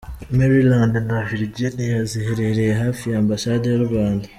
Maryland 0.37 0.93
na 1.09 1.19
Virginia 1.31 1.97
ziherereye 2.11 2.73
hafi 2.83 3.03
y’ambasade 3.13 3.65
y’u 3.69 3.85
Rwanda. 3.87 4.27